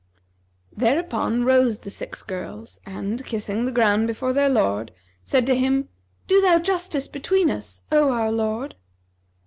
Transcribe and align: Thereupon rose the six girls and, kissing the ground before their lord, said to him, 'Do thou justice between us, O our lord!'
Thereupon 0.75 1.45
rose 1.45 1.77
the 1.77 1.91
six 1.91 2.23
girls 2.23 2.79
and, 2.87 3.23
kissing 3.23 3.65
the 3.67 3.71
ground 3.71 4.07
before 4.07 4.33
their 4.33 4.49
lord, 4.49 4.91
said 5.23 5.45
to 5.45 5.55
him, 5.55 5.89
'Do 6.25 6.41
thou 6.41 6.57
justice 6.57 7.07
between 7.07 7.51
us, 7.51 7.83
O 7.91 8.09
our 8.11 8.31
lord!' 8.31 8.73